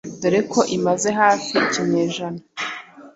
dore 0.21 0.41
ko 0.51 0.59
imaze 0.77 1.09
hafi 1.19 1.51
ikinyejana 1.65 2.41